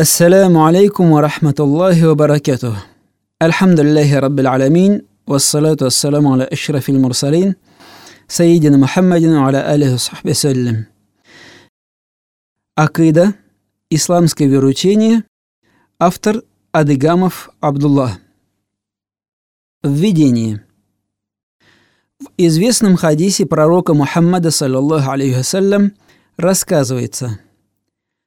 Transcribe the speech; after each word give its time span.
السلام 0.00 0.56
عليكم 0.58 1.12
ورحمة 1.12 1.54
الله 1.60 2.08
وبركاته 2.08 2.74
الحمد 3.42 3.80
لله 3.80 4.18
رب 4.18 4.40
العالمين 4.40 5.02
والصلاة 5.26 5.76
والسلام 5.82 6.26
على 6.26 6.44
أشرف 6.44 6.88
المرسلين 6.88 7.54
سيدنا 8.28 8.76
محمد 8.76 9.24
وعلى 9.24 9.74
آله 9.74 9.94
وصحبه 9.94 10.30
وسلم 10.30 10.84
Акида, 12.76 13.34
исламское 13.90 14.48
вероучение, 14.48 15.24
автор 15.98 16.44
Адыгамов 16.72 17.50
Абдуллах. 17.60 18.12
Введение. 19.82 20.64
В 22.18 22.28
известном 22.38 22.96
хадисе 22.96 23.44
пророка 23.44 23.92
Мухаммада, 23.92 24.50
саллаллаху 24.50 25.10
алейхи 25.10 25.36
вассалям, 25.36 25.92
рассказывается, 26.38 27.38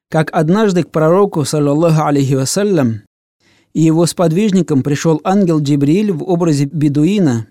как 0.09 0.31
однажды 0.33 0.83
к 0.83 0.91
пророку, 0.91 1.45
саллаллаху 1.45 2.03
алейхи 2.03 2.33
вассалям, 2.33 3.03
и 3.73 3.81
его 3.81 4.07
сподвижникам 4.07 4.81
пришел 4.81 5.21
ангел 5.23 5.61
Джибриль 5.61 6.11
в 6.11 6.23
образе 6.23 6.65
бедуина 6.65 7.47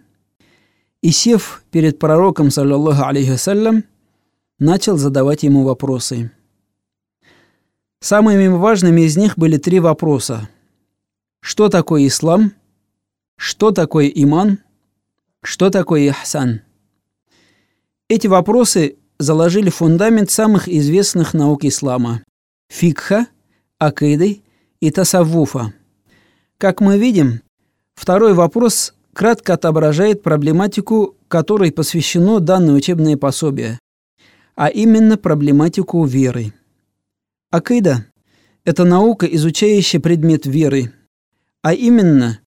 и, 1.01 1.11
сев 1.11 1.63
перед 1.71 2.01
пророком, 2.01 2.51
саллаллаху 2.51 3.05
алейхи 3.05 3.31
вассалям, 3.31 3.85
начал 4.59 4.97
задавать 4.97 5.45
ему 5.45 5.63
вопросы. 5.63 6.33
Самыми 8.01 8.49
важными 8.49 9.03
из 9.03 9.17
них 9.17 9.39
были 9.39 9.57
три 9.57 9.79
вопроса. 9.79 10.49
Что 11.41 11.69
такое 11.69 12.07
ислам? 12.09 12.53
Что 13.37 13.71
такое 13.71 14.09
иман? 14.09 14.59
Что 15.43 15.71
такое 15.71 16.09
ихсан? 16.09 16.63
Эти 18.09 18.27
вопросы 18.27 18.97
заложили 19.21 19.71
фундамент 19.71 20.31
самых 20.33 20.69
известных 20.69 21.35
наук 21.35 21.65
ислама– 21.65 22.23
фикха, 22.69 23.27
акиды 23.79 24.43
и 24.81 24.91
тасаввуфа. 24.91 25.73
Как 26.59 26.81
мы 26.81 26.99
видим, 26.99 27.43
второй 27.95 28.35
вопрос 28.35 28.95
кратко 29.13 29.55
отображает 29.55 30.23
проблематику, 30.23 31.17
которой 31.29 31.73
посвящено 31.73 32.41
данное 32.41 32.75
учебное 32.75 33.17
пособие, 33.17 33.79
а 34.55 34.69
именно 34.69 35.17
проблематику 35.17 36.05
веры. 36.05 36.53
Акида– 37.51 38.07
это 38.65 38.85
наука, 38.85 39.27
изучающая 39.27 40.01
предмет 40.01 40.47
веры, 40.47 40.93
а 41.63 41.75
именно 41.75 42.41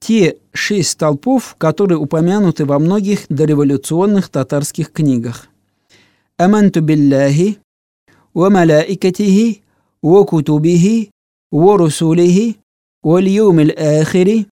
те 0.00 0.38
шесть 0.52 0.90
столпов, 0.90 1.56
которые 1.58 1.98
упомянуты 1.98 2.64
во 2.64 2.78
многих 2.78 3.26
дореволюционных 3.28 4.28
татарских 4.28 4.92
книгах. 4.92 5.48
«Аманту 6.36 6.80
билляхи, 6.80 7.58
ва 8.32 8.48
малаикатихи, 8.48 9.62
ахири, 13.72 14.48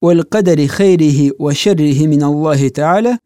ва 0.00 0.24
кадари 0.24 0.66
хайрихи 0.66 1.32
ва 1.38 1.54
шаррихи 1.54 2.06
мин 2.06 2.22
Аллахи 2.22 2.70
Та'аля, 2.70 3.18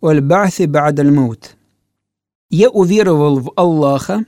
ва 0.00 0.14
ба'thi 0.20 0.66
ба'д 0.66 1.02
маут 1.10 1.56
Я 2.50 2.70
уверовал 2.70 3.40
в 3.40 3.52
Аллаха, 3.56 4.24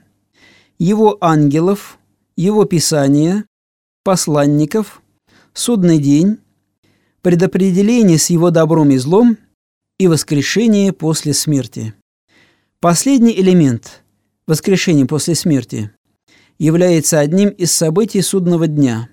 его 0.77 1.17
ангелов, 1.21 1.97
его 2.35 2.65
писания, 2.65 3.45
посланников, 4.03 5.01
судный 5.53 5.99
день, 5.99 6.37
предопределение 7.21 8.17
с 8.17 8.29
его 8.29 8.51
добром 8.51 8.89
и 8.91 8.97
злом 8.97 9.37
и 9.99 10.07
воскрешение 10.07 10.91
после 10.93 11.33
смерти. 11.33 11.93
Последний 12.79 13.33
элемент– 13.33 14.03
воскрешение 14.47 15.05
после 15.05 15.35
смерти– 15.35 15.91
является 16.61 17.19
одним 17.19 17.49
из 17.49 17.71
событий 17.71 18.21
судного 18.21 18.67
дня. 18.67 19.09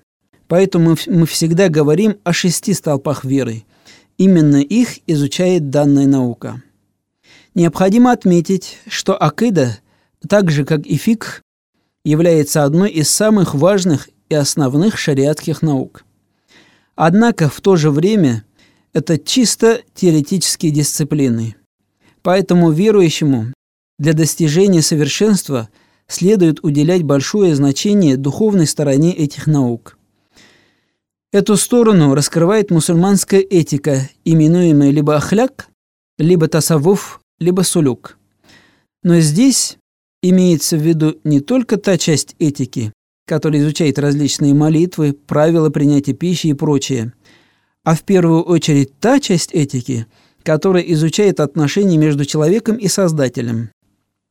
Поэтому 0.47 0.95
мы 1.07 1.25
всегда 1.25 1.69
говорим 1.69 2.17
о 2.23 2.33
шести 2.33 2.73
столпах 2.73 3.25
веры. 3.25 3.63
Именно 4.17 4.57
их 4.57 4.99
изучает 5.07 5.69
данная 5.69 6.07
наука. 6.07 6.61
Необходимо 7.55 8.11
отметить, 8.11 8.77
что 8.87 9.15
акида, 9.21 9.79
так 10.27 10.51
же 10.51 10.65
как 10.65 10.85
и 10.85 10.97
фикх, 10.97 11.41
является 12.03 12.63
одной 12.63 12.91
из 12.91 13.09
самых 13.09 13.55
важных 13.55 14.09
и 14.29 14.35
основных 14.35 14.97
шариатских 14.97 15.61
наук– 15.61 16.03
Однако 17.01 17.47
в 17.47 17.61
то 17.61 17.77
же 17.77 17.91
время 17.91 18.43
это 18.91 19.17
чисто 19.17 19.79
теоретические 19.95 20.73
дисциплины. 20.73 21.55
Поэтому 22.21 22.71
верующему 22.71 23.53
для 23.97 24.11
достижения 24.11 24.81
совершенства 24.81 25.69
следует 26.09 26.61
уделять 26.63 27.03
большое 27.03 27.55
значение 27.55 28.17
духовной 28.17 28.67
стороне 28.67 29.13
этих 29.13 29.47
наук. 29.47 29.97
Эту 31.31 31.55
сторону 31.55 32.15
раскрывает 32.15 32.71
мусульманская 32.71 33.41
этика, 33.41 34.09
именуемая 34.25 34.89
либо 34.89 35.15
ахляк, 35.15 35.67
либо 36.17 36.47
тасавуф, 36.47 37.21
либо 37.39 37.61
сулюк. 37.61 38.17
Но 39.03 39.19
здесь 39.19 39.77
имеется 40.23 40.75
в 40.75 40.81
виду 40.81 41.19
не 41.23 41.39
только 41.39 41.77
та 41.77 41.97
часть 41.97 42.35
этики, 42.39 42.91
который 43.27 43.59
изучает 43.61 43.99
различные 43.99 44.55
молитвы, 44.55 45.13
правила 45.13 45.69
принятия 45.69 46.13
пищи 46.13 46.47
и 46.47 46.53
прочее, 46.53 47.13
а 47.83 47.95
в 47.95 48.01
первую 48.01 48.41
очередь 48.41 48.99
та 48.99 49.19
часть 49.19 49.53
этики, 49.53 50.07
которая 50.41 50.83
изучает 50.83 51.39
отношения 51.39 51.97
между 51.97 52.25
человеком 52.25 52.77
и 52.77 52.87
Создателем. 52.87 53.69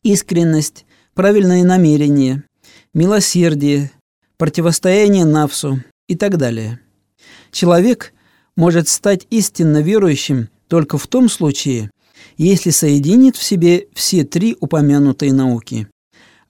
Искренность, 0.03 0.85
правильное 1.19 1.65
намерение, 1.65 2.45
милосердие, 2.95 3.91
противостояние 4.37 5.25
навсу 5.25 5.81
и 6.07 6.15
так 6.15 6.37
далее. 6.37 6.79
Человек 7.51 8.13
может 8.57 8.89
стать 8.89 9.27
истинно 9.29 9.83
верующим 9.83 10.49
только 10.69 10.97
в 10.97 11.09
том 11.09 11.29
случае, 11.29 11.91
если 12.37 12.71
соединит 12.71 13.35
в 13.35 13.43
себе 13.43 13.89
все 13.95 14.23
три 14.23 14.57
упомянутые 14.61 15.33
науки. 15.33 15.89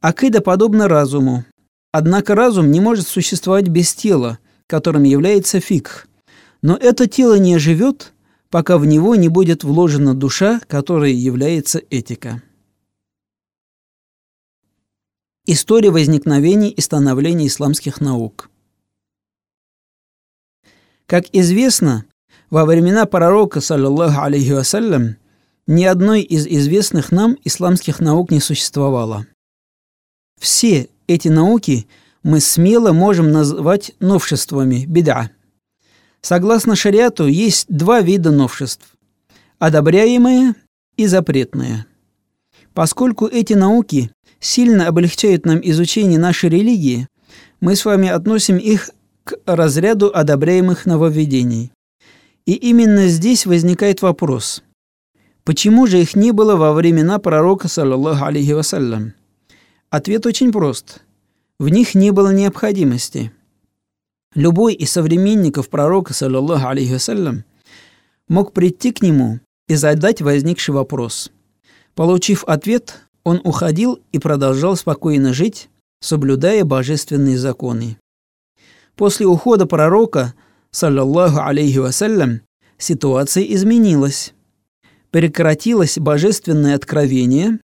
Акида 0.02 0.42
подобна 0.42 0.86
разуму, 0.86 1.46
Однако 1.90 2.34
разум 2.34 2.70
не 2.70 2.80
может 2.80 3.08
существовать 3.08 3.68
без 3.68 3.94
тела, 3.94 4.38
которым 4.66 5.04
является 5.04 5.60
фикх. 5.60 6.08
Но 6.60 6.76
это 6.76 7.06
тело 7.08 7.38
не 7.38 7.56
живет, 7.56 8.12
пока 8.50 8.76
в 8.76 8.84
него 8.84 9.14
не 9.14 9.30
будет 9.30 9.64
вложена 9.64 10.14
душа, 10.14 10.60
которой 10.68 11.14
является 11.14 11.80
этика. 11.88 12.42
История 15.50 15.90
возникновения 15.90 16.68
и 16.68 16.78
становления 16.82 17.46
исламских 17.46 18.02
наук. 18.02 18.50
Как 21.06 21.24
известно, 21.32 22.04
во 22.50 22.66
времена 22.66 23.06
пророка, 23.06 23.62
саллаллаху 23.62 24.20
алейхи 24.20 24.50
вассалям, 24.50 25.16
ни 25.66 25.84
одной 25.84 26.20
из 26.20 26.46
известных 26.46 27.12
нам 27.12 27.38
исламских 27.44 28.00
наук 28.00 28.30
не 28.30 28.40
существовало. 28.40 29.26
Все 30.38 30.90
эти 31.06 31.28
науки 31.28 31.88
мы 32.22 32.40
смело 32.40 32.92
можем 32.92 33.32
назвать 33.32 33.92
новшествами 34.00 34.84
беда. 34.84 35.30
Согласно 36.20 36.76
шариату 36.76 37.26
есть 37.26 37.64
два 37.70 38.02
вида 38.02 38.32
новшеств– 38.32 38.86
одобряемые 39.58 40.56
и 40.98 41.06
запретные. 41.06 41.86
Поскольку 42.74 43.26
эти 43.26 43.54
науки 43.54 44.12
сильно 44.40 44.88
облегчают 44.88 45.46
нам 45.46 45.60
изучение 45.62 46.18
нашей 46.18 46.50
религии, 46.50 47.08
мы 47.60 47.76
с 47.76 47.84
вами 47.84 48.08
относим 48.08 48.56
их 48.56 48.90
к 49.24 49.34
разряду 49.46 50.10
одобряемых 50.14 50.86
нововведений. 50.86 51.72
И 52.46 52.54
именно 52.54 53.08
здесь 53.08 53.46
возникает 53.46 54.02
вопрос– 54.02 54.62
Почему 55.48 55.86
же 55.86 56.02
их 56.02 56.14
не 56.14 56.32
было 56.32 56.56
во 56.56 56.74
времена 56.74 57.18
пророка, 57.18 57.68
саллаллаху 57.68 58.22
алейхи 58.22 58.50
вассалям? 58.50 59.14
Ответ 59.88 60.26
очень 60.26 60.52
прост. 60.52 61.00
В 61.58 61.70
них 61.70 61.94
не 61.94 62.10
было 62.10 62.34
необходимости. 62.34 63.32
Любой 64.34 64.74
из 64.74 64.90
современников 64.90 65.70
пророка, 65.70 66.12
саллаллаху 66.12 66.66
алейхи 66.66 66.92
вассалям, 66.92 67.44
мог 68.28 68.52
прийти 68.52 68.92
к 68.92 69.00
нему 69.00 69.40
и 69.68 69.74
задать 69.74 70.20
возникший 70.20 70.74
вопрос. 70.74 71.32
Получив 71.94 72.44
ответ, 72.44 73.00
он 73.28 73.42
уходил 73.44 74.00
и 74.10 74.18
продолжал 74.18 74.74
спокойно 74.74 75.34
жить, 75.34 75.68
соблюдая 76.00 76.64
божественные 76.64 77.36
законы. 77.36 77.98
После 78.96 79.26
ухода 79.26 79.66
пророка, 79.66 80.32
саллаллаху 80.70 81.40
алейхи 81.42 81.76
вассалям, 81.76 82.40
ситуация 82.78 83.44
изменилась. 83.44 84.32
Прекратилось 85.10 85.98
божественное 85.98 86.74
откровение, 86.74 87.60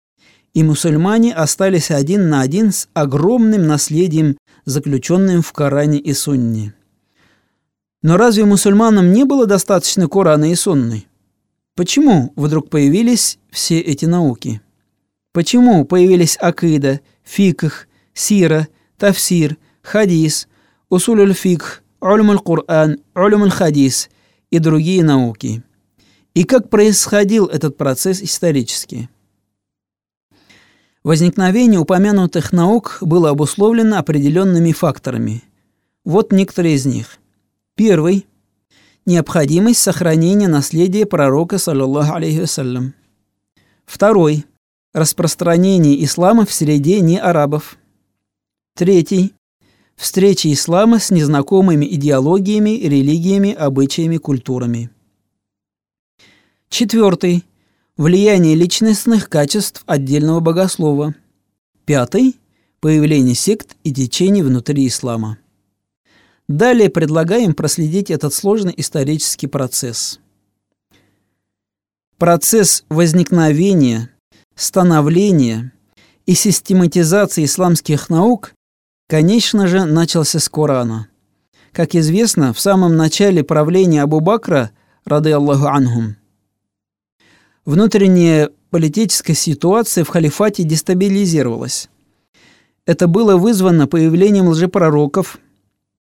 и 0.55 0.63
мусульмане 0.63 1.31
остались 1.33 1.91
один 1.91 2.27
на 2.29 2.41
один 2.41 2.71
с 2.71 2.89
огромным 2.93 3.67
наследием, 3.67 4.37
заключенным 4.65 5.43
в 5.43 5.53
Коране 5.53 5.99
и 5.99 6.13
Сунне. 6.13 6.73
Но 8.01 8.17
разве 8.17 8.45
мусульманам 8.45 9.13
не 9.13 9.25
было 9.25 9.45
достаточно 9.45 10.07
Корана 10.07 10.51
и 10.51 10.55
Сунны? 10.55 11.05
Почему 11.75 12.33
вдруг 12.35 12.71
появились 12.71 13.37
все 13.51 13.79
эти 13.79 14.05
науки? 14.05 14.59
Почему 15.31 15.85
появились 15.85 16.37
акида, 16.39 16.99
фикх, 17.23 17.87
сира, 18.13 18.67
тафсир, 18.97 19.57
хадис, 19.81 20.47
усуль 20.89 21.33
фикх, 21.33 21.81
улюм 22.01 22.37
куран 22.37 22.99
улюм 23.15 23.49
хадис 23.49 24.09
и 24.49 24.59
другие 24.59 25.03
науки. 25.03 25.63
И 26.33 26.43
как 26.43 26.69
происходил 26.69 27.45
этот 27.45 27.77
процесс 27.77 28.21
исторически? 28.21 29.09
Возникновение 31.03 31.79
упомянутых 31.79 32.51
наук 32.51 32.99
было 33.01 33.29
обусловлено 33.29 33.97
определенными 33.97 34.71
факторами. 34.71 35.43
Вот 36.05 36.31
некоторые 36.31 36.75
из 36.75 36.85
них. 36.85 37.17
Первый– 37.75 38.27
необходимость 39.05 39.81
сохранения 39.81 40.47
наследия 40.47 41.05
пророка, 41.05 41.57
саллаллаху 41.57 42.13
алейхи 42.13 42.41
вассалям. 42.41 42.93
Второй– 43.85 44.45
распространение 44.93 46.03
ислама 46.03 46.45
в 46.45 46.51
среде 46.51 46.99
неарабов. 46.99 47.77
Третий– 48.75 49.33
встреча 49.95 50.51
ислама 50.51 50.99
с 50.99 51.11
незнакомыми 51.11 51.85
идеологиями, 51.85 52.71
религиями, 52.71 53.53
обычаями, 53.53 54.17
культурами. 54.17 54.89
Четвертый– 56.69 57.45
влияние 57.97 58.55
личностных 58.55 59.29
качеств 59.29 59.83
отдельного 59.85 60.39
богослова. 60.39 61.15
Пятый– 61.85 62.37
появление 62.79 63.35
сект 63.35 63.75
и 63.83 63.93
течений 63.93 64.41
внутри 64.41 64.87
ислама. 64.87 65.37
Далее 66.47 66.89
предлагаем 66.89 67.53
проследить 67.53 68.11
этот 68.11 68.33
сложный 68.33 68.73
исторический 68.75 69.47
процесс. 69.47 70.19
Процесс 72.17 72.83
возникновения, 72.89 74.10
становления 74.61 75.71
и 76.27 76.35
систематизации 76.35 77.45
исламских 77.45 78.09
наук, 78.09 78.53
конечно 79.09 79.65
же, 79.65 79.85
начался 79.85 80.39
с 80.39 80.47
Корана. 80.49 81.07
Как 81.71 81.95
известно, 81.95 82.53
в 82.53 82.59
самом 82.59 82.95
начале 82.95 83.43
правления 83.43 84.03
Абу 84.03 84.19
Бакра, 84.19 84.71
рады 85.03 85.31
Аллаху 85.31 85.65
анхум, 85.65 86.15
Внутренняя 87.65 88.49
политическая 88.69 89.33
ситуация 89.33 90.03
в 90.03 90.09
халифате 90.09 90.63
дестабилизировалась. 90.63 91.89
Это 92.85 93.07
было 93.07 93.37
вызвано 93.37 93.87
появлением 93.87 94.47
лжепророков, 94.49 95.39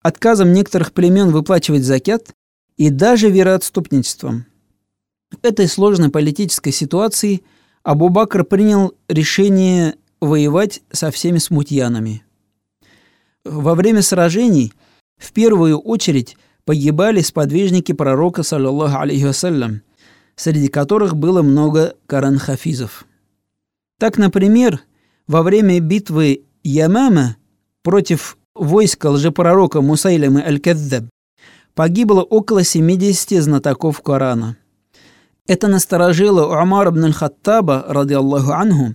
отказом 0.02 0.52
некоторых 0.52 0.92
племен 0.92 1.30
выплачивать 1.30 1.84
закят 1.84 2.28
и 2.76 2.90
даже 2.90 3.30
вероотступничеством. 3.30 4.46
В 5.30 5.44
этой 5.44 5.66
сложной 5.68 6.10
политической 6.10 6.72
ситуации 6.72 7.42
Абу 7.82 8.10
Бакр 8.10 8.44
принял 8.44 8.94
решение 9.08 9.96
воевать 10.20 10.82
со 10.92 11.10
всеми 11.10 11.38
смутьянами. 11.38 12.22
Во 13.44 13.74
время 13.74 14.02
сражений 14.02 14.72
в 15.18 15.32
первую 15.32 15.78
очередь 15.78 16.36
погибали 16.64 17.20
сподвижники 17.22 17.92
пророка, 17.92 18.44
саллаллаху 18.44 18.98
алейхи 18.98 19.24
вассалям, 19.24 19.82
среди 20.36 20.68
которых 20.68 21.16
было 21.16 21.42
много 21.42 21.96
Коран-хафизов. 22.06 23.04
Так, 23.98 24.16
например, 24.16 24.80
во 25.26 25.42
время 25.42 25.80
битвы 25.80 26.44
Ямама 26.62 27.36
против 27.82 28.38
войска 28.54 29.10
лжепророка 29.10 29.80
Мусайлимы 29.80 30.42
Аль-Каддаб 30.42 31.06
погибло 31.74 32.22
около 32.22 32.62
70 32.62 33.42
знатоков 33.42 34.00
Корана. 34.02 34.56
Это 35.46 35.68
насторожило 35.68 36.46
Умар 36.60 36.88
ибн 36.88 37.04
аль-Хаттаба, 37.06 37.84
ради 37.88 38.14
Аллаху 38.14 38.52
анху, 38.52 38.94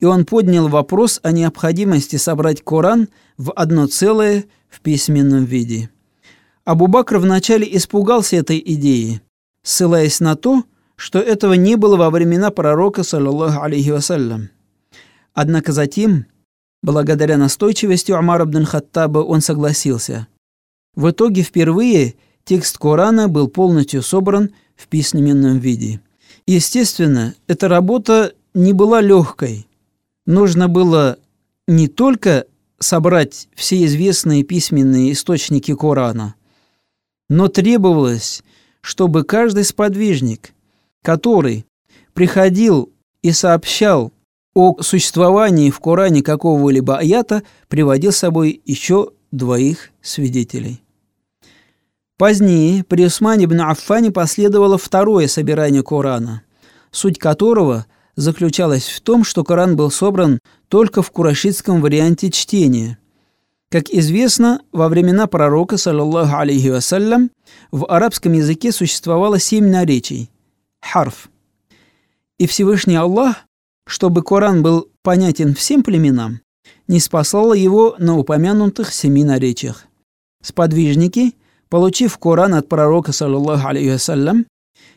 и 0.00 0.04
он 0.04 0.24
поднял 0.24 0.68
вопрос 0.68 1.20
о 1.22 1.30
необходимости 1.30 2.16
собрать 2.16 2.62
Коран 2.62 3.08
в 3.38 3.52
одно 3.52 3.86
целое 3.86 4.44
в 4.68 4.80
письменном 4.80 5.44
виде. 5.44 5.90
Абу 6.64 6.88
Бакр 6.88 7.18
вначале 7.18 7.68
испугался 7.76 8.36
этой 8.36 8.60
идеи, 8.64 9.22
ссылаясь 9.62 10.20
на 10.20 10.34
то, 10.34 10.64
что 10.96 11.20
этого 11.20 11.54
не 11.54 11.76
было 11.76 11.96
во 11.96 12.10
времена 12.10 12.50
пророка, 12.50 13.02
саллаллаху 13.02 13.62
алейхи 13.62 13.90
вассалям. 13.90 14.50
Однако 15.32 15.72
затем, 15.72 16.26
благодаря 16.82 17.36
настойчивости 17.36 18.12
Умара 18.12 18.44
ибн 18.44 18.64
Хаттаба, 18.64 19.20
он 19.20 19.40
согласился. 19.40 20.26
В 20.96 21.10
итоге 21.10 21.42
впервые 21.42 22.14
текст 22.44 22.78
Корана 22.78 23.28
был 23.28 23.48
полностью 23.48 24.02
собран 24.02 24.50
в 24.76 24.88
письменном 24.88 25.58
виде. 25.58 26.00
Естественно, 26.46 27.34
эта 27.46 27.68
работа 27.68 28.34
не 28.54 28.72
была 28.72 29.00
легкой. 29.00 29.66
Нужно 30.26 30.68
было 30.68 31.18
не 31.66 31.88
только 31.88 32.46
собрать 32.78 33.48
все 33.54 33.84
известные 33.84 34.42
письменные 34.42 35.12
источники 35.12 35.74
Корана, 35.74 36.34
но 37.28 37.48
требовалось, 37.48 38.42
чтобы 38.82 39.24
каждый 39.24 39.64
сподвижник 39.64 40.54
который 41.04 41.66
приходил 42.14 42.90
и 43.22 43.30
сообщал 43.30 44.12
о 44.54 44.80
существовании 44.80 45.70
в 45.70 45.78
Коране 45.78 46.22
какого-либо 46.22 46.98
аята, 46.98 47.42
приводил 47.68 48.10
с 48.10 48.18
собой 48.18 48.62
еще 48.64 49.10
двоих 49.30 49.90
свидетелей. 50.00 50.80
Позднее 52.16 52.84
при 52.84 53.06
Усмане 53.06 53.46
ибн 53.46 53.62
Аффане 53.62 54.12
последовало 54.12 54.78
второе 54.78 55.26
собирание 55.26 55.82
Корана, 55.82 56.42
суть 56.92 57.18
которого 57.18 57.86
заключалась 58.14 58.88
в 58.88 59.00
том, 59.00 59.24
что 59.24 59.42
Коран 59.42 59.74
был 59.74 59.90
собран 59.90 60.38
только 60.68 61.02
в 61.02 61.10
курашитском 61.10 61.80
варианте 61.80 62.30
чтения. 62.30 62.98
Как 63.68 63.90
известно, 63.90 64.60
во 64.70 64.88
времена 64.88 65.26
пророка, 65.26 65.76
саллаллаху 65.76 66.36
алейхи 66.36 66.68
вассалям, 66.68 67.32
в 67.72 67.90
арабском 67.90 68.32
языке 68.32 68.70
существовало 68.70 69.40
семь 69.40 69.68
наречий– 69.68 70.30
харф. 70.80 71.28
И 72.38 72.46
Всевышний 72.46 72.94
Аллах, 72.94 73.38
чтобы 73.88 74.22
Коран 74.22 74.62
был 74.62 74.88
понятен 75.02 75.54
всем 75.56 75.82
племенам, 75.82 76.42
не 76.86 77.00
спасал 77.00 77.52
его 77.54 77.96
на 77.98 78.16
упомянутых 78.16 78.92
семи 78.92 79.24
наречиях. 79.24 79.86
Сподвижники, 80.40 81.34
получив 81.68 82.16
Коран 82.18 82.54
от 82.54 82.68
пророка, 82.68 83.12
саллаллаху 83.12 83.68
алейхи 83.68 83.98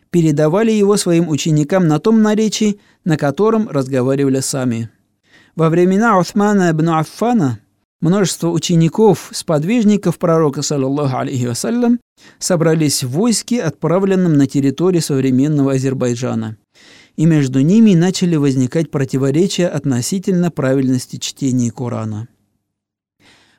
передавали 0.09 0.71
его 0.71 0.97
своим 0.97 1.29
ученикам 1.29 1.87
на 1.87 1.99
том 1.99 2.21
наречии, 2.21 2.79
на 3.03 3.17
котором 3.17 3.67
разговаривали 3.69 4.39
сами. 4.39 4.89
Во 5.55 5.69
времена 5.69 6.17
Уthмана 6.17 6.71
ибн 6.71 6.89
Аффана 6.89 7.59
множество 8.01 8.49
учеников, 8.49 9.29
сподвижников 9.33 10.17
пророка, 10.17 10.61
саллаллаху 10.61 11.17
алейхи 11.17 11.45
вассалям, 11.45 11.99
собрались 12.39 13.03
в 13.03 13.09
войске, 13.09 13.61
отправленном 13.61 14.37
на 14.37 14.47
территорию 14.47 15.01
современного 15.01 15.73
Азербайджана. 15.73 16.57
И 17.15 17.25
между 17.25 17.61
ними 17.61 17.95
начали 17.95 18.35
возникать 18.35 18.91
противоречия 18.91 19.67
относительно 19.67 20.51
правильности 20.51 21.17
чтения 21.17 21.71
Корана. 21.71 22.27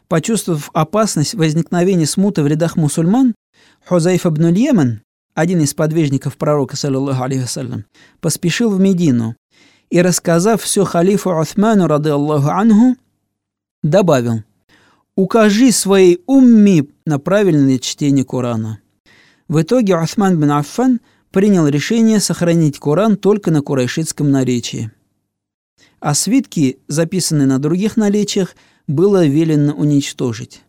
Почувствовав 0.09 0.71
опасность 0.73 1.35
возникновения 1.35 2.07
смуты 2.07 2.43
в 2.43 2.47
рядах 2.47 2.77
мусульман, 2.77 3.35
Хузайф 3.87 4.27
ибн 4.27 4.49
Йемен, 4.55 5.03
один 5.35 5.61
из 5.61 5.75
подвижников 5.75 6.37
пророка, 6.37 6.77
вассалям, 6.83 7.85
поспешил 8.21 8.71
в 8.71 8.81
Медину 8.81 9.37
и, 9.91 10.01
рассказав 10.01 10.63
все 10.63 10.85
халифу 10.85 11.31
Уthману, 11.31 11.87
рады 11.87 12.11
Аллаху 12.11 12.49
анху, 12.49 12.97
добавил– 13.83 14.43
Укажи 15.19 15.73
своей 15.73 16.23
умми 16.27 16.89
на 17.05 17.19
правильное 17.19 17.81
чтение 17.81 18.25
Корана. 18.25 18.79
В 19.49 19.61
итоге 19.61 20.01
Усман 20.01 20.39
бин 20.39 20.53
Аффан 20.53 21.01
принял 21.33 21.67
решение 21.67 22.21
сохранить 22.21 22.79
Коран 22.79 23.17
только 23.17 23.51
на 23.51 23.61
курайшитском 23.61 24.31
наречии. 24.31 24.93
А 26.01 26.15
свитки, 26.15 26.79
записанные 26.89 27.47
на 27.47 27.59
других 27.59 27.97
наречиях, 27.97 28.55
было 28.87 29.27
велено 29.27 29.75
уничтожить. 29.75 30.63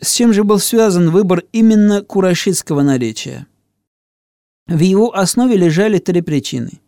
С 0.00 0.12
чем 0.14 0.32
же 0.32 0.44
был 0.44 0.58
связан 0.58 1.10
выбор 1.10 1.44
именно 1.52 2.02
курайшитского 2.02 2.82
наречия? 2.82 3.46
В 4.66 4.80
его 4.80 5.16
основе 5.16 5.56
лежали 5.56 5.98
три 5.98 6.20
причины. 6.20 6.80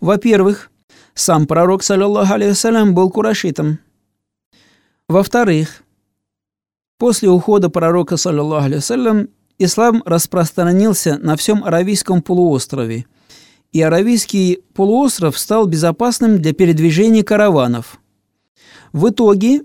Во-первых, 0.00 0.70
сам 1.14 1.46
пророк, 1.46 1.82
саллаллаху 1.82 2.34
алейhi 2.34 2.90
был 2.92 3.10
курайшитом– 3.10 3.78
во-вторых, 5.10 5.82
после 6.96 7.28
ухода 7.30 7.68
пророка, 7.68 8.16
саллиллаху 8.16 8.66
алейhi 8.66 9.28
ислам 9.58 10.04
распространился 10.06 11.18
на 11.18 11.34
всем 11.34 11.64
Аравийском 11.64 12.22
полуострове, 12.22 13.06
и 13.72 13.80
Аравийский 13.82 14.62
полуостров 14.74 15.38
стал 15.38 15.66
безопасным 15.66 16.40
для 16.40 16.52
передвижения 16.52 17.22
караванов. 17.22 18.00
В 18.92 19.10
итоге 19.10 19.62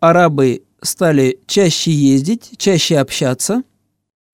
арабы 0.00 0.62
стали 0.80 1.40
чаще 1.46 1.90
ездить, 1.90 2.52
чаще 2.58 2.98
общаться. 2.98 3.62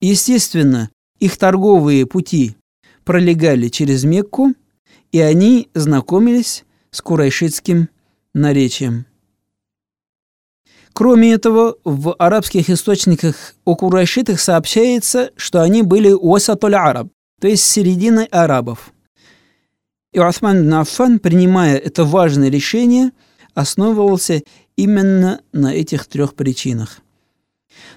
Естественно, 0.00 0.90
их 1.18 1.36
торговые 1.38 2.06
пути 2.06 2.56
пролегали 3.04 3.68
через 3.68 4.04
Мекку, 4.04 4.54
и 5.12 5.20
они 5.20 5.68
знакомились 5.74 6.64
с 6.90 7.00
курайшитским 7.00 7.88
наречием. 8.34 9.06
Кроме 10.92 11.32
этого, 11.32 11.76
в 11.84 12.14
арабских 12.18 12.68
источниках 12.68 13.54
о 13.64 13.76
курайшитах 13.76 14.40
сообщается, 14.40 15.30
что 15.36 15.62
они 15.62 15.82
были 15.82 16.12
уасатуль 16.12 16.74
араб, 16.74 17.08
то 17.42 17.48
есть 17.48 17.64
серединой 17.64 18.26
арабов. 18.26 18.92
И 20.12 20.20
Усман 20.20 20.62
бн 20.62 20.74
Аффан, 20.74 21.18
принимая 21.18 21.76
это 21.76 22.04
важное 22.04 22.50
решение, 22.50 23.10
основывался 23.52 24.42
именно 24.76 25.40
на 25.52 25.74
этих 25.74 26.06
трех 26.06 26.34
причинах. 26.34 27.00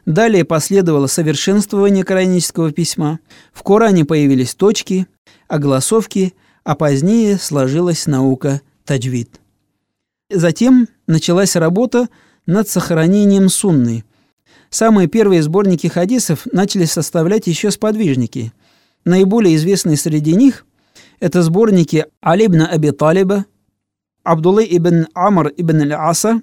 Далее 0.07 0.45
последовало 0.45 1.05
совершенствование 1.05 2.03
коранического 2.03 2.71
письма, 2.71 3.19
в 3.53 3.61
Коране 3.61 4.03
появились 4.03 4.55
точки, 4.55 5.05
огласовки, 5.47 6.33
а 6.63 6.73
позднее 6.73 7.37
сложилась 7.37 8.07
наука 8.07 8.61
таджвид. 8.83 9.39
Затем 10.31 10.87
началась 11.05 11.55
работа 11.55 12.09
над 12.47 12.67
сохранением 12.67 13.49
сунны. 13.49 14.05
Самые 14.71 15.07
первые 15.07 15.43
сборники 15.43 15.85
хадисов 15.85 16.47
начали 16.51 16.85
составлять 16.85 17.45
еще 17.45 17.69
сподвижники. 17.69 18.51
Наиболее 19.05 19.55
известные 19.55 19.97
среди 19.97 20.35
них– 20.35 20.65
это 21.19 21.43
сборники 21.43 22.07
Алибна 22.21 22.67
Аби 22.67 22.89
Талиба, 22.89 23.45
Абдуллы 24.23 24.65
ибн 24.67 25.07
Амр 25.13 25.53
ибн 25.55 25.81
Аль-Аса. 25.81 26.41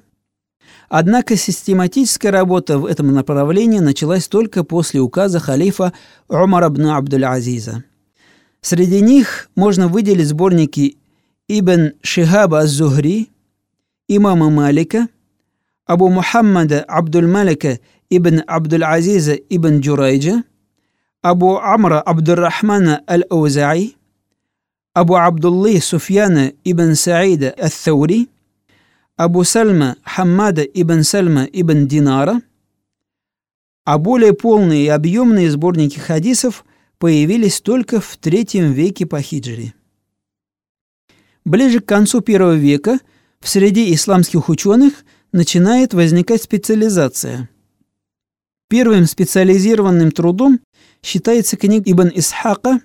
Однако 0.88 1.36
систематическая 1.36 2.30
работа 2.30 2.78
в 2.78 2.86
этом 2.86 3.12
направлении 3.12 3.80
началась 3.80 4.28
только 4.28 4.62
после 4.62 5.00
указа 5.00 5.40
халифа 5.40 5.92
Умара 6.28 6.68
ибн 6.68 6.86
Абдул-Азиза. 6.90 7.82
Среди 8.60 9.00
них 9.00 9.50
можно 9.56 9.88
выделить 9.88 10.28
сборники 10.28 10.98
Ибн 11.48 11.94
Шихаба 12.02 12.60
Аз-Зухри, 12.60 13.30
имама 14.06 14.50
Малика, 14.50 15.08
Абу 15.84 16.08
Мухаммада 16.08 16.84
Абдул-Малика 16.86 17.80
ибн 18.08 18.44
Абдул-Азиза 18.46 19.34
ибн 19.34 19.80
Джурайджа– 19.80 20.44
أبو 21.25 21.57
عمرو 21.57 22.03
عبد 22.07 22.29
الرحمن 22.29 22.87
الأوزاعي 22.89 23.95
أبو 24.97 25.15
عبد 25.15 25.45
الله 25.45 25.79
سفيان 25.79 26.51
ابن 26.67 26.93
سعيد 26.93 27.43
الثوري 27.43 28.27
أبو 29.19 29.43
سلمة 29.43 29.95
حماد 30.03 30.59
ибн 30.73 31.03
Сальма 31.03 31.47
ибн 31.51 31.87
Динара, 31.87 32.41
а 33.83 33.97
более 33.97 34.33
полные 34.33 34.85
и 34.85 34.87
объемные 34.87 35.51
сборники 35.51 35.99
хадисов 35.99 36.65
появились 36.97 37.61
только 37.61 37.99
в 37.99 38.15
третьем 38.17 38.71
веке 38.71 39.05
по 39.05 39.21
хиджре. 39.21 39.73
Ближе 41.45 41.79
к 41.79 41.85
концу 41.85 42.21
первого 42.21 42.55
века 42.55 42.99
в 43.39 43.49
среде 43.49 43.93
исламских 43.93 44.49
ученых 44.49 45.05
начинает 45.31 45.93
возникать 45.93 46.43
специализация. 46.43 47.49
Первым 48.69 49.05
специализированным 49.05 50.11
трудом 50.11 50.59
считается 51.04 51.56
книга 51.56 51.90
Ибн 51.90 52.10
Исхака, 52.14 52.80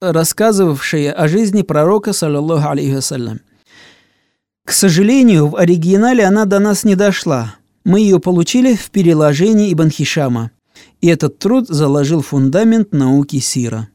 рассказывавшая 0.00 1.12
о 1.12 1.28
жизни 1.28 1.62
пророка, 1.62 2.12
саллаллаху 2.12 2.68
алейхи 2.68 2.94
вассалям. 2.94 3.40
К 4.64 4.72
сожалению, 4.72 5.48
в 5.48 5.56
оригинале 5.56 6.24
она 6.24 6.44
до 6.44 6.60
нас 6.60 6.84
не 6.84 6.94
дошла. 6.94 7.56
Мы 7.84 8.00
ее 8.00 8.20
получили 8.20 8.74
в 8.74 8.90
переложении 8.90 9.72
Ибн 9.72 9.90
Хишама, 9.90 10.52
и 11.00 11.08
этот 11.08 11.38
труд 11.38 11.68
заложил 11.68 12.22
фундамент 12.22 12.92
науки 12.92 13.38
Сира. 13.38 13.88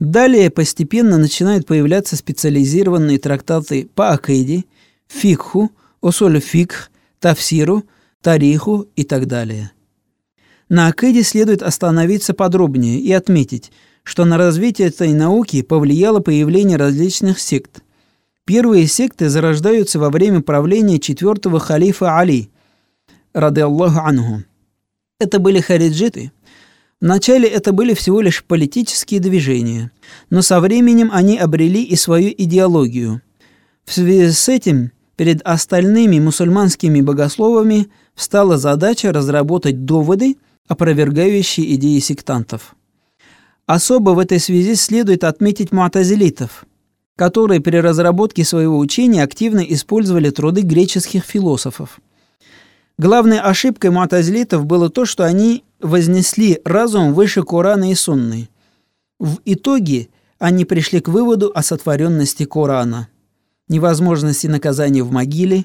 Далее 0.00 0.50
постепенно 0.50 1.18
начинают 1.18 1.66
появляться 1.66 2.16
специализированные 2.16 3.18
трактаты 3.18 3.88
по 3.94 4.10
акиде, 4.10 4.64
фикху, 5.06 5.70
усоль 6.00 6.40
фикх, 6.40 6.90
тафсиру, 7.18 7.84
тариху 8.22 8.88
и 8.96 9.04
так 9.04 9.26
далее. 9.26 9.72
На 10.70 10.86
Акиде 10.86 11.24
следует 11.24 11.62
остановиться 11.62 12.32
подробнее 12.32 13.00
и 13.00 13.12
отметить, 13.12 13.72
что 14.04 14.24
на 14.24 14.38
развитие 14.38 14.86
этой 14.88 15.12
науки 15.12 15.62
повлияло 15.62 16.20
появление 16.20 16.76
различных 16.76 17.40
сект. 17.40 17.82
Первые 18.44 18.86
секты 18.86 19.28
зарождаются 19.28 19.98
во 19.98 20.10
время 20.10 20.42
правления 20.42 21.00
четвертого 21.00 21.58
халифа 21.58 22.16
Али, 22.18 22.50
рады 23.32 23.62
Аллаху 23.62 23.98
анху. 23.98 24.44
Это 25.18 25.40
были 25.40 25.60
хариджиты. 25.60 26.30
Вначале 27.00 27.48
это 27.48 27.72
были 27.72 27.92
всего 27.92 28.20
лишь 28.20 28.44
политические 28.44 29.18
движения, 29.18 29.90
но 30.30 30.40
со 30.40 30.60
временем 30.60 31.10
они 31.12 31.36
обрели 31.36 31.82
и 31.82 31.96
свою 31.96 32.32
идеологию. 32.38 33.22
В 33.84 33.92
связи 33.92 34.30
с 34.30 34.48
этим 34.48 34.92
перед 35.16 35.42
остальными 35.42 36.20
мусульманскими 36.20 37.00
богословами 37.00 37.88
встала 38.14 38.56
задача 38.56 39.12
разработать 39.12 39.84
доводы, 39.84 40.36
опровергающие 40.70 41.74
идеи 41.74 41.98
сектантов. 41.98 42.76
Особо 43.66 44.10
в 44.10 44.20
этой 44.20 44.38
связи 44.38 44.76
следует 44.76 45.24
отметить 45.24 45.72
муатазилитов, 45.72 46.64
которые 47.16 47.60
при 47.60 47.76
разработке 47.78 48.44
своего 48.44 48.78
учения 48.78 49.24
активно 49.24 49.60
использовали 49.60 50.30
труды 50.30 50.60
греческих 50.62 51.24
философов. 51.24 51.98
Главной 52.98 53.40
ошибкой 53.40 53.90
муатазилитов 53.90 54.64
было 54.64 54.90
то, 54.90 55.06
что 55.06 55.24
они 55.24 55.64
вознесли 55.80 56.60
разум 56.64 57.14
выше 57.14 57.42
Корана 57.42 57.90
и 57.90 57.94
Сунны. 57.96 58.48
В 59.18 59.38
итоге 59.44 60.08
они 60.38 60.64
пришли 60.64 61.00
к 61.00 61.08
выводу 61.08 61.50
о 61.52 61.64
сотворенности 61.64 62.44
Корана– 62.44 63.08
невозможности 63.68 64.46
наказания 64.46 65.02
в 65.02 65.10
могиле, 65.10 65.64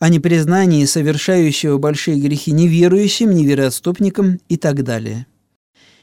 о 0.00 0.08
непризнании 0.08 0.84
совершающего 0.86 1.78
большие 1.78 2.18
грехи 2.18 2.50
неверующим, 2.50 3.30
невероотступникам 3.30 4.40
и 4.48 4.56
так 4.56 4.82
далее. 4.82 5.26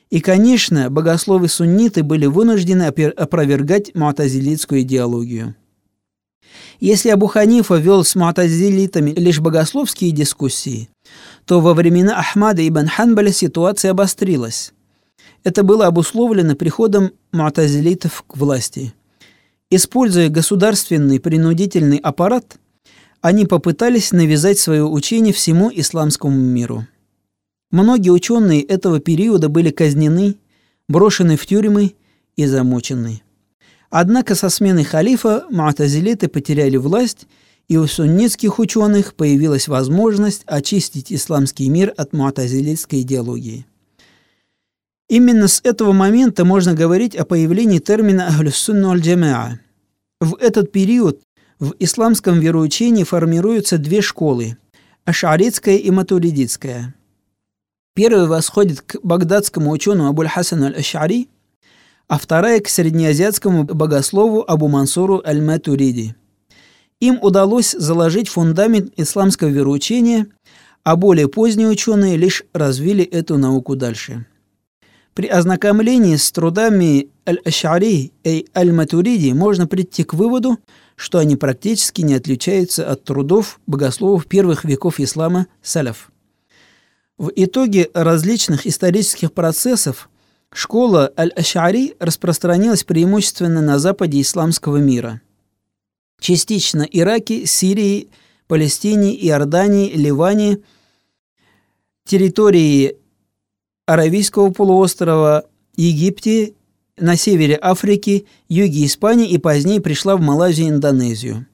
И, 0.10 0.22
конечно, 0.22 0.90
богословы-сунниты 0.90 2.04
были 2.04 2.28
вынуждены 2.28 2.84
опровергать 2.84 3.94
муатазилитскую 3.94 4.82
идеологию. 4.84 5.56
Если 6.80 7.10
Абу 7.10 7.28
Ханифа 7.28 7.76
вел 7.76 8.06
с 8.06 8.16
муатазилитами 8.16 9.12
лишь 9.12 9.42
богословские 9.42 10.12
дискуссии, 10.12 10.90
то 11.44 11.60
во 11.60 11.74
времена 11.74 12.18
Ахмада 12.18 12.66
ибн 12.66 12.88
Ханбаля 12.88 13.34
ситуация 13.34 13.92
обострилась. 13.92 14.72
Это 15.44 15.64
было 15.64 15.88
обусловлено 15.88 16.56
приходом 16.56 17.12
муатазилитов 17.34 18.24
к 18.26 18.38
власти– 18.38 18.94
Используя 19.70 20.30
государственный 20.30 21.20
принудительный 21.20 21.98
аппарат, 21.98 22.58
они 23.22 23.46
попытались 23.46 24.12
навязать 24.12 24.60
свое 24.60 24.86
учение 24.86 25.34
всему 25.34 25.72
исламскому 25.74 26.36
миру. 26.36 26.88
Многие 27.72 28.12
ученые 28.12 28.62
этого 28.62 29.00
периода 29.00 29.50
были 29.50 29.72
казнены, 29.72 30.36
брошены 30.88 31.36
в 31.36 31.46
тюрьмы 31.46 31.96
и 32.36 32.46
замучены. 32.46 33.22
Однако 33.90 34.36
со 34.36 34.50
сменой 34.50 34.84
халифа 34.84 35.46
муатазилиты 35.50 36.28
потеряли 36.28 36.78
власть, 36.78 37.28
и 37.68 37.76
у 37.78 37.86
суннитских 37.88 38.60
ученых 38.60 39.14
появилась 39.14 39.68
возможность 39.68 40.44
очистить 40.46 41.12
исламский 41.12 41.70
мир 41.70 41.94
от 41.98 42.14
муатазилитской 42.14 43.02
идеологии. 43.02 43.66
Именно 45.10 45.48
с 45.48 45.62
этого 45.64 45.92
момента 45.94 46.46
можно 46.46 46.74
говорить 46.74 47.16
о 47.16 47.26
появлении 47.26 47.80
термина 47.80 48.28
«Ахлюссунну 48.28 48.92
аль-Джамаа». 48.92 49.60
В 50.20 50.36
этот 50.36 50.72
период 50.72 51.22
в 51.60 51.74
исламском 51.80 52.40
вероучении 52.40 53.04
формируются 53.04 53.78
две 53.78 54.02
школы– 54.02 54.58
ашаритская 55.06 55.78
и 55.78 55.90
матуридитская. 55.90 56.94
Первая 57.96 58.28
восходит 58.28 58.82
к 58.82 58.98
багдадскому 59.02 59.72
ученому 59.72 60.10
Абуль 60.10 60.28
Хасану 60.28 60.68
аль-Ашари, 60.68 61.30
а 62.08 62.20
вторая– 62.20 62.60
к 62.62 62.70
среднеазиатскому 62.70 63.64
богослову 63.64 64.44
Абу 64.48 64.68
Мансуру 64.68 65.22
аль-Матуриди. 65.26 66.16
Им 67.00 67.20
удалось 67.22 67.72
заложить 67.72 68.30
фундамент 68.30 68.94
исламского 68.98 69.50
вероучения, 69.50 70.28
а 70.84 70.96
более 70.96 71.28
поздние 71.28 71.70
ученые 71.70 72.18
лишь 72.18 72.44
развили 72.54 73.04
эту 73.04 73.38
науку 73.38 73.76
дальше– 73.76 74.26
при 75.18 75.26
ознакомлении 75.26 76.16
с 76.16 76.32
трудами 76.32 77.10
Аль-Аш'ари 77.28 78.14
и 78.24 78.48
Аль-Матуриди 78.56 79.32
можно 79.32 79.66
прийти 79.66 80.04
к 80.04 80.14
выводу, 80.14 80.60
что 80.96 81.18
они 81.18 81.36
практически 81.36 82.02
не 82.02 82.14
отличаются 82.14 82.88
от 82.88 83.04
трудов 83.04 83.60
богословов 83.66 84.28
первых 84.28 84.64
веков 84.64 85.00
ислама 85.00 85.48
саляф. 85.64 86.12
В 87.18 87.32
итоге 87.36 87.90
различных 87.96 88.68
исторических 88.68 89.34
процессов 89.34 90.08
школа 90.54 91.12
Аль-Аш'ари 91.18 91.96
распространилась 91.98 92.84
преимущественно 92.84 93.64
на 93.64 93.80
западе 93.80 94.22
исламского 94.22 94.78
мира. 94.78 95.22
Частично 96.20 96.84
Ираке, 96.84 97.48
Сирии, 97.48 98.10
Палестине, 98.46 99.16
Иордании, 99.16 99.92
Ливане, 99.94 100.60
территории 102.06 102.98
Аравийского 103.88 104.52
полуострова, 104.52 105.46
Египте, 105.78 106.54
на 106.98 107.16
севере 107.16 107.58
Африки, 107.62 108.28
юге 108.50 108.86
Испании 108.86 109.30
и 109.30 109.38
позднее 109.38 109.80
пришла 109.80 110.18
в 110.18 110.22
Малайзию 110.22 110.68
и 110.68 110.70
Индонезию. 110.72 111.48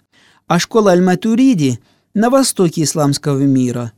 А 0.47 0.57
школа 0.57 0.91
Аль-Матуриди 0.91 1.79
на 2.15 2.29
востоке 2.29 2.83
исламского 2.83 3.37
мира, 3.39 3.93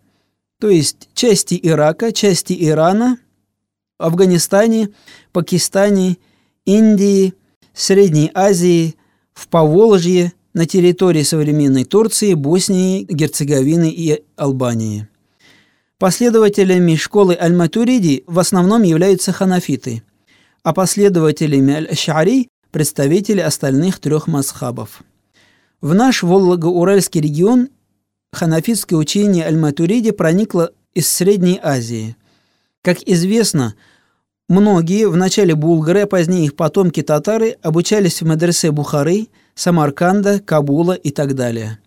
то 0.60 0.70
есть 0.70 1.08
части 1.14 1.58
Ирака, 1.62 2.12
части 2.12 2.56
Ирана, 2.60 3.18
Афганистане, 3.98 4.90
Пакистане, 5.32 6.18
Индии, 6.66 7.36
Средней 7.74 8.32
Азии, 8.34 8.96
в 9.34 9.48
Поволжье, 9.48 10.34
на 10.54 10.66
территории 10.66 11.24
современной 11.24 11.86
Турции, 11.86 12.34
Боснии, 12.34 13.04
Герцеговины 13.04 13.90
и 13.90 14.24
Албании. 14.36 15.08
Последователями 15.98 16.96
школы 16.96 17.38
Аль-Матуриди 17.40 18.26
в 18.28 18.40
основном 18.40 18.84
являются 18.84 19.32
ханафиты, 19.32 20.04
а 20.62 20.74
последователями 20.74 21.74
Аль-Аш'ари– 21.74 22.50
представители 22.72 23.40
остальных 23.40 24.00
трех 24.00 24.28
масхабов. 24.28 25.04
В 25.80 25.94
наш 25.94 26.22
Волго-Уральский 26.22 27.22
регион 27.22 27.70
ханафитское 28.34 29.00
учение 29.00 29.46
Аль-Матуриди 29.46 30.12
проникло 30.12 30.72
из 30.94 31.08
Средней 31.08 31.62
Азии. 31.64 32.18
Как 32.82 32.98
известно, 33.04 33.76
многие, 34.50 35.08
в 35.08 35.16
начале 35.16 35.56
булгары, 35.56 36.02
а 36.02 36.08
позднее 36.08 36.44
их 36.44 36.58
потомки 36.58 37.04
татары, 37.04 37.56
обучались 37.62 38.22
в 38.22 38.26
медресе 38.26 38.72
Бухары, 38.72 39.30
Самарканда, 39.54 40.42
Кабула 40.42 40.92
и 40.92 41.12
так 41.12 41.36
далее. 41.36 41.80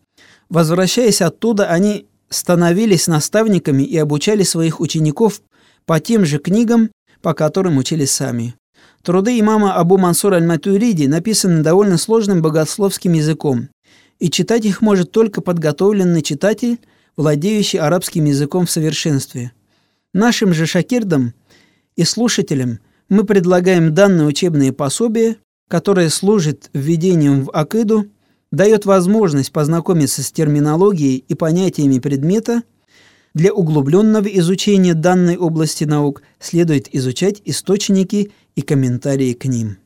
Возвращаясь 0.48 1.20
оттуда, 1.20 1.66
они 1.66 2.06
становились 2.28 3.06
наставниками 3.06 3.82
и 3.82 3.96
обучали 3.96 4.42
своих 4.42 4.80
учеников 4.80 5.42
по 5.86 6.00
тем 6.00 6.24
же 6.24 6.38
книгам, 6.38 6.90
по 7.22 7.34
которым 7.34 7.78
учились 7.78 8.10
сами. 8.10 8.54
Труды 9.02 9.38
имама 9.38 9.74
Абу 9.74 9.96
Мансура 9.96 10.36
аль-Матуриди 10.36 11.06
написаны 11.06 11.62
довольно 11.62 11.96
сложным 11.96 12.42
богословским 12.42 13.12
языком, 13.12 13.68
и 14.18 14.30
читать 14.30 14.64
их 14.64 14.82
может 14.82 15.12
только 15.12 15.40
подготовленный 15.40 16.22
читатель, 16.22 16.78
владеющий 17.16 17.78
арабским 17.78 18.24
языком 18.24 18.66
в 18.66 18.70
совершенстве. 18.70 19.52
Нашим 20.12 20.52
же 20.52 20.66
шакирдам 20.66 21.34
и 21.96 22.04
слушателям 22.04 22.80
мы 23.08 23.24
предлагаем 23.24 23.94
данное 23.94 24.26
учебное 24.26 24.72
пособие, 24.72 25.36
которое 25.68 26.08
служит 26.10 26.70
введением 26.72 27.44
в 27.44 27.50
акиду, 27.52 28.06
дает 28.50 28.86
возможность 28.86 29.52
познакомиться 29.52 30.22
с 30.22 30.32
терминологией 30.32 31.16
и 31.16 31.34
понятиями 31.34 31.98
предмета. 31.98 32.62
Для 33.34 33.52
углубленного 33.52 34.26
изучения 34.26 34.94
данной 34.94 35.36
области 35.36 35.84
наук 35.84 36.22
следует 36.40 36.94
изучать 36.94 37.42
источники 37.44 38.32
и 38.54 38.62
комментарии 38.62 39.32
к 39.34 39.44
ним. 39.44 39.78